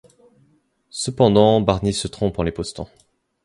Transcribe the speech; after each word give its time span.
Cependant, 0.89 1.61
Barnie 1.61 1.93
se 1.93 2.07
trompe 2.07 2.39
en 2.39 2.41
les 2.41 2.51
postant. 2.51 2.89